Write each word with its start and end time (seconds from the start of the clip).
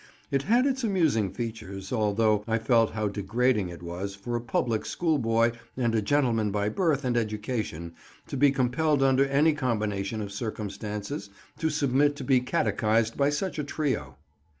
It 0.31 0.41
had 0.41 0.65
its 0.65 0.83
amusing 0.83 1.29
features, 1.31 1.93
although 1.93 2.43
I 2.47 2.57
felt 2.57 2.93
how 2.93 3.07
degrading 3.07 3.69
it 3.69 3.83
was 3.83 4.15
for 4.15 4.35
a 4.35 4.41
public 4.41 4.83
school 4.83 5.19
boy 5.19 5.51
and 5.77 5.93
a 5.93 6.01
gentleman 6.01 6.49
by 6.49 6.69
birth 6.69 7.05
and 7.05 7.15
education 7.15 7.93
to 8.25 8.35
be 8.35 8.49
compelled 8.49 9.03
under 9.03 9.25
any 9.27 9.53
combination 9.53 10.19
of 10.19 10.31
circumstances 10.31 11.29
to 11.59 11.69
submit 11.69 12.15
to 12.15 12.23
be 12.23 12.39
catechized 12.39 13.15
by 13.15 13.29
such 13.29 13.59
a 13.59 13.63
trio. 13.63 14.15